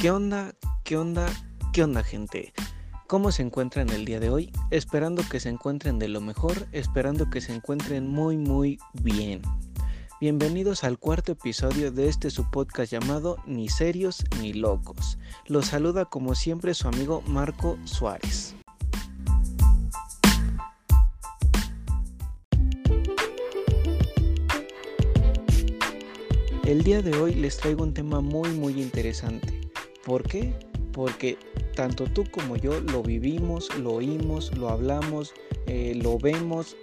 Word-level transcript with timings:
¿Qué 0.00 0.10
onda? 0.10 0.54
¿Qué 0.82 0.96
onda? 0.96 1.26
¿Qué 1.74 1.84
onda 1.84 2.02
gente? 2.02 2.54
¿Cómo 3.06 3.32
se 3.32 3.42
encuentran 3.42 3.90
el 3.90 4.06
día 4.06 4.18
de 4.18 4.30
hoy? 4.30 4.50
Esperando 4.70 5.22
que 5.30 5.40
se 5.40 5.50
encuentren 5.50 5.98
de 5.98 6.08
lo 6.08 6.22
mejor, 6.22 6.66
esperando 6.72 7.28
que 7.28 7.42
se 7.42 7.54
encuentren 7.54 8.08
muy 8.08 8.38
muy 8.38 8.78
bien. 8.94 9.42
Bienvenidos 10.18 10.84
al 10.84 10.98
cuarto 10.98 11.32
episodio 11.32 11.92
de 11.92 12.08
este 12.08 12.30
su 12.30 12.50
podcast 12.50 12.90
llamado 12.90 13.36
Ni 13.44 13.68
serios 13.68 14.24
ni 14.40 14.54
locos. 14.54 15.18
Los 15.44 15.66
saluda 15.66 16.06
como 16.06 16.34
siempre 16.34 16.72
su 16.72 16.88
amigo 16.88 17.22
Marco 17.26 17.76
Suárez. 17.84 18.54
El 26.64 26.84
día 26.84 27.02
de 27.02 27.14
hoy 27.18 27.34
les 27.34 27.58
traigo 27.58 27.82
un 27.82 27.92
tema 27.92 28.22
muy 28.22 28.48
muy 28.52 28.80
interesante. 28.80 29.59
¿Por 30.04 30.22
qué? 30.22 30.54
Porque 30.92 31.38
tanto 31.74 32.04
tú 32.04 32.24
como 32.30 32.56
yo 32.56 32.80
lo 32.80 33.02
vivimos, 33.02 33.76
lo 33.78 33.92
oímos, 33.92 34.56
lo 34.56 34.70
hablamos, 34.70 35.34
eh, 35.66 35.94
lo 35.94 36.18
vemos, 36.18 36.76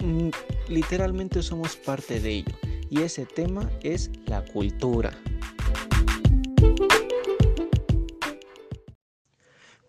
mm, 0.00 0.28
literalmente 0.68 1.42
somos 1.42 1.76
parte 1.76 2.20
de 2.20 2.30
ello. 2.30 2.54
Y 2.90 3.02
ese 3.02 3.26
tema 3.26 3.70
es 3.82 4.10
la 4.26 4.44
cultura. 4.44 5.18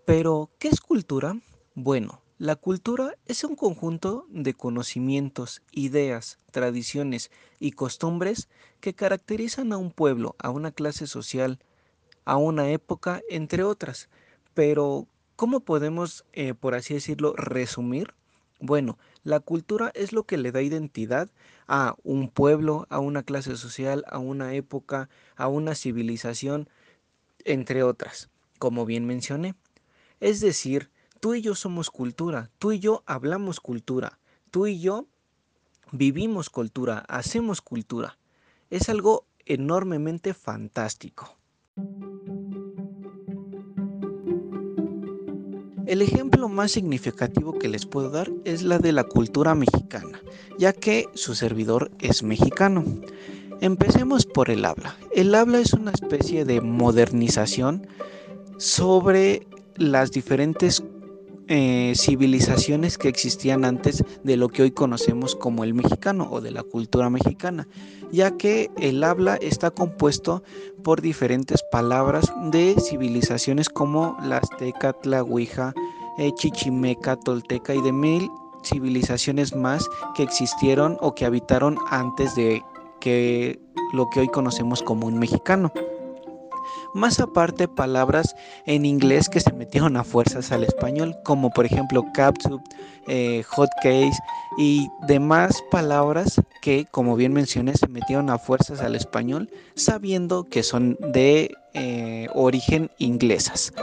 Pero, 0.06 0.50
¿qué 0.58 0.70
es 0.70 0.82
cultura? 0.82 1.38
Bueno, 1.76 2.22
la 2.40 2.56
cultura 2.56 3.16
es 3.26 3.44
un 3.44 3.56
conjunto 3.56 4.26
de 4.30 4.54
conocimientos, 4.54 5.62
ideas, 5.72 6.40
tradiciones 6.52 7.32
y 7.60 7.72
costumbres 7.72 8.48
que 8.80 8.96
caracterizan 8.96 9.74
a 9.74 9.78
un 9.78 9.92
pueblo, 9.92 10.36
a 10.40 10.50
una 10.50 10.72
clase 10.72 11.06
social, 11.06 11.60
a 12.30 12.38
una 12.38 12.70
época, 12.72 13.22
entre 13.30 13.64
otras. 13.64 14.10
Pero, 14.54 15.08
¿cómo 15.36 15.62
podemos, 15.62 16.26
eh, 16.34 16.54
por 16.54 16.76
así 16.76 16.94
decirlo, 16.94 17.34
resumir? 17.36 18.14
Bueno, 18.60 18.98
la 19.24 19.40
cultura 19.40 19.92
es 19.96 20.12
lo 20.14 20.24
que 20.24 20.38
le 20.38 20.52
da 20.52 20.62
identidad 20.62 21.30
a 21.68 21.96
un 22.04 22.30
pueblo, 22.30 22.88
a 22.90 23.00
una 23.00 23.24
clase 23.24 23.56
social, 23.56 24.04
a 24.08 24.18
una 24.20 24.54
época, 24.54 25.10
a 25.36 25.48
una 25.48 25.76
civilización, 25.76 26.70
entre 27.46 27.84
otras, 27.84 28.30
como 28.60 28.86
bien 28.86 29.06
mencioné. 29.06 29.56
Es 30.20 30.42
decir, 30.42 30.90
Tú 31.20 31.34
y 31.34 31.42
yo 31.42 31.54
somos 31.54 31.92
cultura, 31.92 32.50
tú 32.60 32.72
y 32.72 32.80
yo 32.80 33.04
hablamos 33.06 33.60
cultura, 33.60 34.20
tú 34.52 34.68
y 34.68 34.80
yo 34.80 35.06
vivimos 35.92 36.50
cultura, 36.50 37.00
hacemos 37.10 37.62
cultura. 37.62 38.18
Es 38.70 38.88
algo 38.88 39.26
enormemente 39.46 40.34
fantástico. 40.34 41.39
El 45.90 46.04
ejemplo 46.04 46.50
más 46.50 46.74
significativo 46.74 47.58
que 47.58 47.68
les 47.68 47.88
puedo 47.88 48.12
dar 48.12 48.30
es 48.46 48.62
la 48.62 48.78
de 48.78 48.92
la 48.92 49.06
cultura 49.06 49.56
mexicana, 49.56 50.22
ya 50.60 50.72
que 50.72 51.08
su 51.16 51.34
servidor 51.34 51.90
es 51.98 52.22
mexicano. 52.22 52.86
Empecemos 53.60 54.28
por 54.28 54.52
el 54.52 54.66
habla. 54.66 54.96
El 55.16 55.34
habla 55.34 55.60
es 55.60 55.74
una 55.74 55.90
especie 55.90 56.46
de 56.46 56.62
modernización 56.62 57.88
sobre 58.58 59.48
las 59.78 60.12
diferentes 60.12 60.84
eh, 61.52 61.94
civilizaciones 61.96 63.00
que 63.00 63.10
existían 63.10 63.66
antes 63.66 64.04
de 64.24 64.38
lo 64.38 64.50
que 64.50 64.62
hoy 64.62 64.72
conocemos 64.72 65.36
como 65.36 65.64
el 65.64 65.74
mexicano 65.74 66.28
o 66.30 66.42
de 66.42 66.52
la 66.52 66.62
cultura 66.62 67.10
mexicana, 67.10 67.68
ya 68.12 68.38
que 68.38 68.70
el 68.78 69.04
habla 69.04 69.36
está 69.38 69.72
compuesto 69.72 70.44
por 70.84 71.02
diferentes 71.02 71.64
palabras 71.72 72.32
de 72.52 72.76
civilizaciones 72.80 73.68
como 73.68 74.16
la 74.24 74.38
azteca, 74.38 74.94
tlahuija, 74.94 75.74
eh, 76.20 76.32
chichimeca, 76.36 77.16
tolteca 77.16 77.74
y 77.74 77.82
de 77.82 77.94
mil 77.94 78.30
civilizaciones 78.64 79.56
más 79.56 79.90
que 80.16 80.22
existieron 80.22 80.98
o 81.02 81.16
que 81.16 81.26
habitaron 81.26 81.78
antes 81.90 82.36
de 82.36 82.62
que 83.00 83.60
lo 83.94 84.08
que 84.10 84.20
hoy 84.20 84.28
conocemos 84.28 84.84
como 84.84 85.08
un 85.08 85.18
mexicano 85.18 85.72
más 86.94 87.20
aparte 87.20 87.68
palabras 87.68 88.36
en 88.66 88.86
inglés 88.86 89.30
que 89.30 89.40
se 89.40 89.54
metieron 89.54 89.98
a 89.98 90.04
fuerzas 90.04 90.52
al 90.52 90.64
español, 90.64 91.16
como 91.24 91.50
por 91.50 91.66
ejemplo 91.66 92.06
capsule, 92.14 92.64
eh, 93.08 93.44
hot 93.48 93.70
case 93.82 94.18
y 94.58 94.88
demás 95.08 95.64
palabras 95.72 96.42
que, 96.62 96.86
como 96.92 97.16
bien 97.16 97.34
mencioné, 97.34 97.76
se 97.76 97.88
metieron 97.88 98.30
a 98.30 98.38
fuerzas 98.38 98.82
al 98.82 98.96
español, 98.96 99.50
sabiendo 99.76 100.44
que 100.44 100.64
son 100.64 100.98
de 101.00 101.52
eh, 101.74 102.28
origen 102.34 102.92
inglesas. 102.98 103.74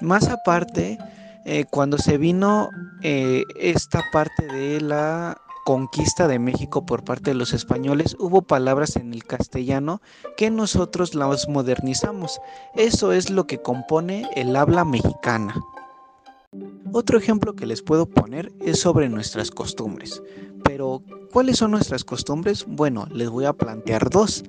Más 0.00 0.28
aparte, 0.28 0.98
eh, 1.44 1.64
cuando 1.70 1.98
se 1.98 2.18
vino 2.18 2.70
esta 3.02 4.02
parte 4.12 4.46
de 4.46 4.80
la 4.80 5.38
conquista 5.66 6.28
de 6.28 6.38
México 6.38 6.86
por 6.86 7.02
parte 7.02 7.32
de 7.32 7.34
los 7.34 7.52
españoles, 7.52 8.16
hubo 8.20 8.42
palabras 8.42 8.94
en 8.94 9.12
el 9.12 9.24
castellano 9.24 10.00
que 10.36 10.48
nosotros 10.48 11.16
las 11.16 11.48
modernizamos. 11.48 12.40
Eso 12.76 13.10
es 13.10 13.30
lo 13.30 13.48
que 13.48 13.60
compone 13.60 14.30
el 14.36 14.54
habla 14.54 14.84
mexicana. 14.84 15.60
Otro 16.92 17.18
ejemplo 17.18 17.56
que 17.56 17.66
les 17.66 17.82
puedo 17.82 18.08
poner 18.08 18.52
es 18.60 18.78
sobre 18.78 19.08
nuestras 19.08 19.50
costumbres. 19.50 20.22
Pero, 20.62 21.02
¿cuáles 21.32 21.56
son 21.56 21.72
nuestras 21.72 22.04
costumbres? 22.04 22.64
Bueno, 22.68 23.08
les 23.10 23.28
voy 23.28 23.46
a 23.46 23.52
plantear 23.52 24.08
dos. 24.08 24.44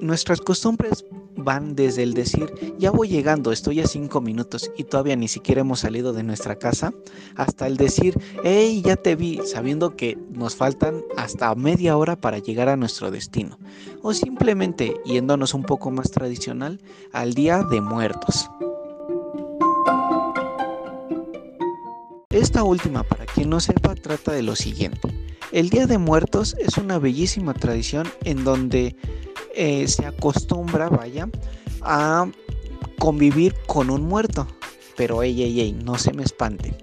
Nuestras 0.00 0.40
costumbres 0.40 1.04
van 1.42 1.74
desde 1.74 2.02
el 2.02 2.14
decir, 2.14 2.52
ya 2.78 2.90
voy 2.90 3.08
llegando, 3.08 3.52
estoy 3.52 3.80
a 3.80 3.86
cinco 3.86 4.20
minutos 4.20 4.70
y 4.76 4.84
todavía 4.84 5.16
ni 5.16 5.28
siquiera 5.28 5.60
hemos 5.60 5.80
salido 5.80 6.12
de 6.12 6.22
nuestra 6.22 6.56
casa, 6.56 6.92
hasta 7.36 7.66
el 7.66 7.76
decir, 7.76 8.18
hey, 8.44 8.82
ya 8.84 8.96
te 8.96 9.16
vi, 9.16 9.40
sabiendo 9.44 9.96
que 9.96 10.18
nos 10.30 10.56
faltan 10.56 11.02
hasta 11.16 11.54
media 11.54 11.96
hora 11.96 12.16
para 12.16 12.38
llegar 12.38 12.68
a 12.68 12.76
nuestro 12.76 13.10
destino. 13.10 13.58
O 14.02 14.14
simplemente 14.14 14.96
yéndonos 15.04 15.54
un 15.54 15.62
poco 15.62 15.90
más 15.90 16.10
tradicional 16.10 16.80
al 17.12 17.34
Día 17.34 17.62
de 17.62 17.80
Muertos. 17.80 18.48
Esta 22.30 22.62
última, 22.62 23.02
para 23.02 23.26
quien 23.26 23.50
no 23.50 23.60
sepa, 23.60 23.94
trata 23.94 24.32
de 24.32 24.42
lo 24.42 24.56
siguiente. 24.56 25.00
El 25.52 25.68
Día 25.68 25.86
de 25.86 25.98
Muertos 25.98 26.56
es 26.58 26.78
una 26.78 26.98
bellísima 26.98 27.52
tradición 27.52 28.08
en 28.24 28.42
donde 28.42 28.96
eh, 29.54 29.86
se 29.88 30.06
acostumbra, 30.06 30.88
vaya, 30.88 31.28
a 31.82 32.30
convivir 32.98 33.54
con 33.66 33.90
un 33.90 34.02
muerto. 34.02 34.46
Pero 34.96 35.22
ey, 35.22 35.42
ey, 35.42 35.60
ey, 35.60 35.72
no 35.72 35.98
se 35.98 36.12
me 36.12 36.22
espante. 36.22 36.74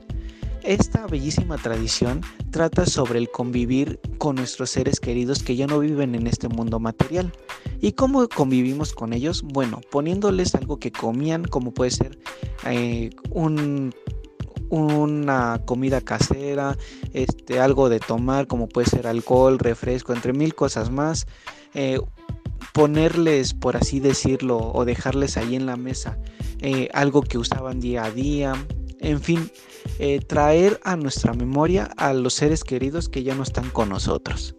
Esta 0.63 1.07
bellísima 1.07 1.57
tradición 1.57 2.21
trata 2.51 2.85
sobre 2.85 3.19
el 3.19 3.29
convivir 3.29 3.99
con 4.17 4.35
nuestros 4.35 4.69
seres 4.69 4.99
queridos 4.99 5.41
que 5.41 5.55
ya 5.55 5.67
no 5.67 5.79
viven 5.79 6.15
en 6.15 6.27
este 6.27 6.47
mundo 6.49 6.79
material. 6.79 7.31
¿Y 7.81 7.93
cómo 7.93 8.27
convivimos 8.27 8.93
con 8.93 9.13
ellos? 9.13 9.41
Bueno, 9.41 9.79
poniéndoles 9.89 10.53
algo 10.55 10.77
que 10.77 10.91
comían, 10.91 11.45
como 11.45 11.73
puede 11.73 11.91
ser 11.91 12.19
eh, 12.65 13.11
un 13.31 13.93
una 14.69 15.61
comida 15.65 16.01
casera, 16.01 16.77
este, 17.13 17.59
algo 17.59 17.89
de 17.89 17.99
tomar, 17.99 18.47
como 18.47 18.67
puede 18.67 18.87
ser 18.87 19.07
alcohol, 19.07 19.57
refresco, 19.57 20.13
entre 20.13 20.33
mil 20.33 20.53
cosas 20.55 20.91
más. 20.91 21.25
Eh, 21.73 21.99
ponerles, 22.73 23.53
por 23.53 23.77
así 23.77 23.99
decirlo, 23.99 24.71
o 24.73 24.85
dejarles 24.85 25.37
ahí 25.37 25.55
en 25.55 25.65
la 25.65 25.77
mesa 25.77 26.17
eh, 26.61 26.89
algo 26.93 27.21
que 27.21 27.37
usaban 27.37 27.79
día 27.79 28.03
a 28.03 28.11
día, 28.11 28.53
en 28.99 29.21
fin, 29.21 29.49
eh, 29.97 30.19
traer 30.19 30.79
a 30.83 30.95
nuestra 30.97 31.33
memoria 31.33 31.89
a 31.97 32.13
los 32.13 32.33
seres 32.33 32.63
queridos 32.63 33.07
que 33.07 33.23
ya 33.23 33.35
no 33.35 33.43
están 33.43 33.69
con 33.69 33.89
nosotros. 33.89 34.55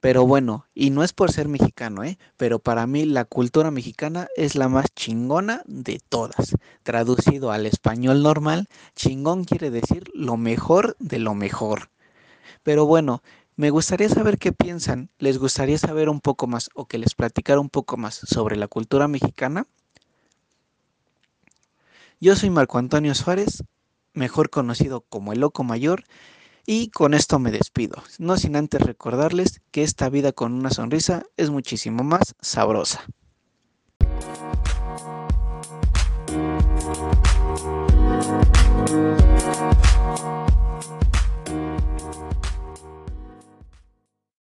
Pero 0.00 0.26
bueno, 0.26 0.66
y 0.74 0.88
no 0.88 1.04
es 1.04 1.12
por 1.12 1.30
ser 1.30 1.46
mexicano, 1.46 2.04
¿eh? 2.04 2.18
Pero 2.38 2.58
para 2.58 2.86
mí 2.86 3.04
la 3.04 3.26
cultura 3.26 3.70
mexicana 3.70 4.28
es 4.34 4.54
la 4.54 4.68
más 4.68 4.86
chingona 4.96 5.62
de 5.66 6.00
todas. 6.08 6.56
Traducido 6.82 7.52
al 7.52 7.66
español 7.66 8.22
normal, 8.22 8.66
chingón 8.96 9.44
quiere 9.44 9.70
decir 9.70 10.04
lo 10.14 10.38
mejor 10.38 10.96
de 11.00 11.18
lo 11.18 11.34
mejor. 11.34 11.90
Pero 12.62 12.86
bueno, 12.86 13.22
me 13.60 13.68
gustaría 13.68 14.08
saber 14.08 14.38
qué 14.38 14.52
piensan. 14.52 15.10
¿Les 15.18 15.36
gustaría 15.36 15.76
saber 15.76 16.08
un 16.08 16.22
poco 16.22 16.46
más 16.46 16.70
o 16.72 16.86
que 16.86 16.96
les 16.96 17.14
platicara 17.14 17.60
un 17.60 17.68
poco 17.68 17.98
más 17.98 18.14
sobre 18.14 18.56
la 18.56 18.68
cultura 18.68 19.06
mexicana? 19.06 19.66
Yo 22.20 22.36
soy 22.36 22.48
Marco 22.48 22.78
Antonio 22.78 23.14
Suárez, 23.14 23.62
mejor 24.14 24.48
conocido 24.48 25.02
como 25.02 25.34
el 25.34 25.40
Loco 25.40 25.62
Mayor, 25.62 26.04
y 26.64 26.88
con 26.88 27.12
esto 27.12 27.38
me 27.38 27.50
despido, 27.50 28.02
no 28.18 28.38
sin 28.38 28.56
antes 28.56 28.80
recordarles 28.80 29.60
que 29.72 29.82
esta 29.82 30.08
vida 30.08 30.32
con 30.32 30.54
una 30.54 30.70
sonrisa 30.70 31.24
es 31.36 31.50
muchísimo 31.50 32.02
más 32.02 32.34
sabrosa. 32.40 33.04